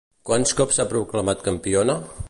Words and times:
Quants 0.29 0.53
cops 0.61 0.79
s'ha 0.81 0.87
proclamat 0.95 1.47
campiona? 1.51 2.01